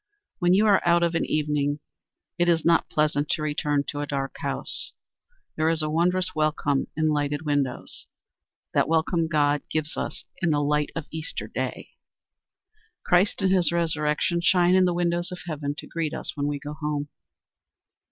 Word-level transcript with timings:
When 0.39 0.55
you 0.55 0.65
are 0.65 0.81
out 0.83 1.03
of 1.03 1.13
an 1.13 1.25
evening 1.25 1.77
it 2.39 2.49
is 2.49 2.65
not 2.65 2.89
pleasant 2.89 3.29
to 3.29 3.43
return 3.43 3.83
to 3.89 3.99
a 3.99 4.07
dark 4.07 4.37
house. 4.39 4.93
There 5.55 5.69
is 5.69 5.83
a 5.83 5.91
wondrous 5.91 6.33
welcome 6.33 6.87
in 6.97 7.09
lighted 7.09 7.43
windows. 7.43 8.07
That 8.73 8.87
welcome 8.87 9.27
God 9.27 9.61
gives 9.69 9.95
us 9.97 10.25
in 10.41 10.49
the 10.49 10.63
light 10.63 10.89
of 10.95 11.05
Easter 11.11 11.47
day. 11.47 11.89
Christ, 13.05 13.43
and 13.43 13.51
his 13.53 13.71
resurrection, 13.71 14.41
shine 14.41 14.73
in 14.73 14.85
the 14.85 14.93
windows 14.95 15.31
of 15.31 15.41
heaven 15.45 15.75
to 15.77 15.85
greet 15.85 16.15
us 16.15 16.35
when 16.35 16.47
we 16.47 16.57
go 16.57 16.73
home. 16.73 17.09